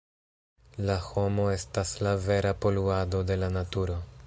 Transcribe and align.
La 0.89 0.95
homo 1.07 1.45
estas 1.57 1.91
la 2.07 2.15
vera 2.25 2.55
poluado 2.65 3.23
de 3.33 3.41
la 3.45 3.53
naturo! 3.61 4.03